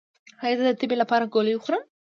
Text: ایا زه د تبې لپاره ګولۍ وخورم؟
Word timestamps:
ایا 0.43 0.55
زه 0.57 0.63
د 0.67 0.69
تبې 0.79 0.95
لپاره 1.01 1.31
ګولۍ 1.33 1.53
وخورم؟ 1.55 1.83